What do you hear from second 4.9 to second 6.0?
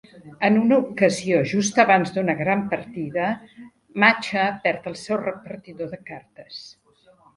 el seu repartidor